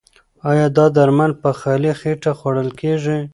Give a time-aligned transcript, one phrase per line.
[0.49, 3.19] ایا دا درمل په خالي خېټه خوړل کیږي؟